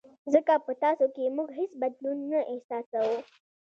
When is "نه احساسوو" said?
2.31-3.17